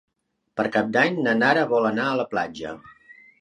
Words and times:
Per 0.59 0.63
Cap 0.75 0.89
d'Any 0.95 1.19
na 1.27 1.35
Nara 1.41 1.67
vol 1.75 1.89
anar 1.91 2.07
a 2.13 2.15
la 2.23 2.27
platja. 2.33 2.73